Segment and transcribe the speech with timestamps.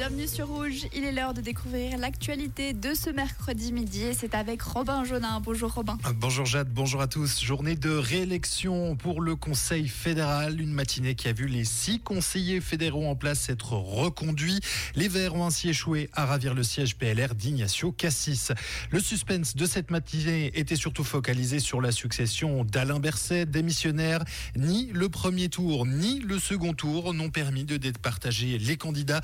[0.00, 4.62] Bienvenue sur Rouge, il est l'heure de découvrir l'actualité de ce mercredi midi c'est avec
[4.62, 5.42] Robin Jaunin.
[5.44, 5.98] Bonjour Robin.
[6.14, 7.44] Bonjour Jade, bonjour à tous.
[7.44, 12.62] Journée de réélection pour le Conseil fédéral, une matinée qui a vu les six conseillers
[12.62, 14.60] fédéraux en place être reconduits.
[14.94, 18.52] Les Verts ont ainsi échoué à ravir le siège PLR d'Ignacio Cassis.
[18.90, 24.24] Le suspense de cette matinée était surtout focalisé sur la succession d'Alain Berset, démissionnaire.
[24.56, 29.20] Ni le premier tour, ni le second tour n'ont permis de départager les candidats.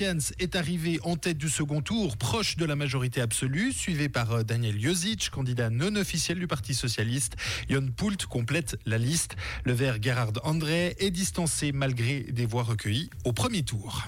[0.00, 4.42] Est arrivé en tête du second tour, proche de la majorité absolue, suivi par euh,
[4.42, 7.36] Daniel Jozic, candidat non officiel du Parti Socialiste.
[7.70, 9.36] Jon Poult complète la liste.
[9.62, 14.04] Le vert Gerhard André est distancé malgré des voix recueillies au premier tour.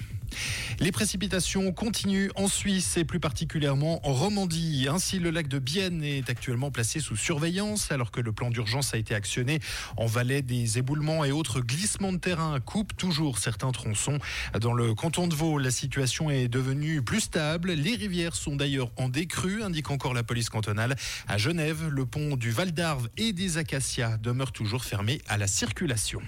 [0.80, 4.86] Les précipitations continuent en Suisse et plus particulièrement en Romandie.
[4.90, 8.92] Ainsi, le lac de Bienne est actuellement placé sous surveillance alors que le plan d'urgence
[8.92, 9.60] a été actionné
[9.96, 10.42] en Valais.
[10.42, 14.18] Des éboulements et autres glissements de terrain coupent toujours certains tronçons.
[14.60, 17.72] Dans le canton de Vaud, situation est devenue plus stable.
[17.72, 20.96] Les rivières sont d'ailleurs en décrue, indique encore la police cantonale.
[21.28, 25.46] À Genève, le pont du Val d'Arve et des Acacias demeure toujours fermé à la
[25.46, 26.22] circulation.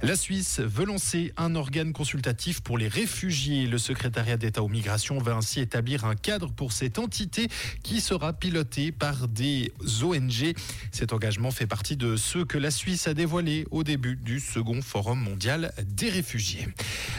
[0.00, 3.66] La Suisse veut lancer un organe consultatif pour les réfugiés.
[3.66, 7.48] Le secrétariat d'État aux migrations va ainsi établir un cadre pour cette entité
[7.82, 9.72] qui sera pilotée par des
[10.04, 10.54] ONG.
[10.92, 14.82] Cet engagement fait partie de ceux que la Suisse a dévoilés au début du second
[14.82, 16.68] forum mondial des réfugiés.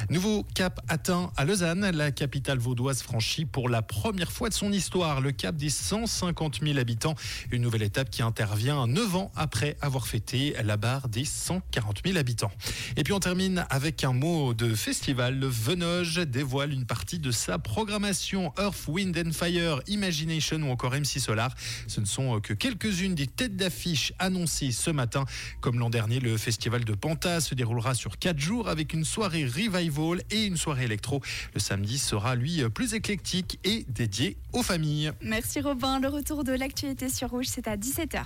[0.10, 4.72] Nouveau cap atteint à Lausanne, la capitale vaudoise franchit pour la première fois de son
[4.72, 7.16] histoire le cap des 150 000 habitants.
[7.52, 12.18] Une nouvelle étape qui intervient neuf ans après avoir fêté la barre des 140 000
[12.18, 12.52] habitants.
[12.98, 15.40] Et puis on termine avec un mot de festival.
[15.40, 20.92] Le Venoge dévoile une partie de sa programmation Earth, Wind and Fire, Imagination ou encore
[20.92, 21.54] MC Solar.
[21.88, 25.26] Ce ne sont que quelques-unes des têtes d'affiche annoncées ce matin.
[25.62, 29.46] Comme l'an dernier, le festival de Panta se déroulera sur quatre jours avec une soirée
[29.46, 31.22] revival et une soirée électro.
[31.54, 35.12] Le samedi sera lui plus éclectique et dédié aux familles.
[35.22, 36.00] Merci Robin.
[36.00, 38.26] Le retour de l'actualité sur Rouge, c'est à 17h.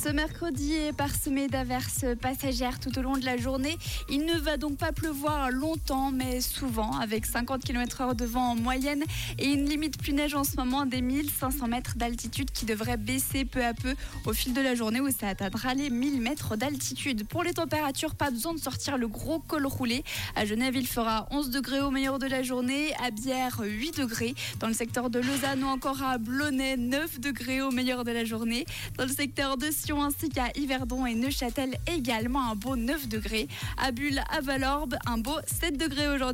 [0.00, 3.76] Ce mercredi est parsemé d'averses passagères tout au long de la journée.
[4.08, 8.54] Il ne va donc pas pleuvoir longtemps, mais souvent, avec 50 km/h de vent en
[8.54, 9.02] moyenne
[9.40, 13.44] et une limite plus neige en ce moment des 1500 mètres d'altitude qui devrait baisser
[13.44, 17.26] peu à peu au fil de la journée où ça atteindra les 1000 mètres d'altitude.
[17.26, 20.04] Pour les températures, pas besoin de sortir le gros col roulé.
[20.36, 24.36] À Genève, il fera 11 degrés au meilleur de la journée, à Bière 8 degrés,
[24.60, 28.24] dans le secteur de Lausanne ou encore à Blonay 9 degrés au meilleur de la
[28.24, 28.64] journée,
[28.96, 33.48] dans le secteur de Sion ainsi qu'à Yverdon et Neuchâtel également un beau 9 degrés.
[33.76, 36.28] À Bulle, à Valorbe, un beau 7 degrés aujourd'hui.